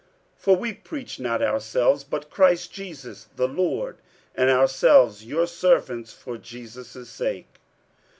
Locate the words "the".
3.35-3.47